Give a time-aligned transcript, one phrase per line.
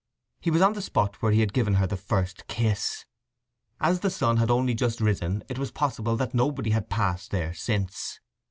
[0.39, 3.05] He was on the spot where he had given her the first kiss.
[3.79, 7.53] As the sun had only just risen it was possible that nobody had passed there
[7.53, 8.19] since.